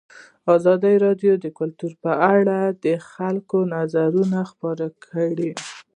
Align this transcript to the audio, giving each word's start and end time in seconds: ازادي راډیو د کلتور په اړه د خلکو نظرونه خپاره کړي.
ازادي 0.55 0.95
راډیو 1.05 1.33
د 1.43 1.45
کلتور 1.59 1.91
په 2.03 2.11
اړه 2.35 2.57
د 2.85 2.87
خلکو 3.11 3.57
نظرونه 3.75 4.39
خپاره 4.51 4.85
کړي. 5.05 5.51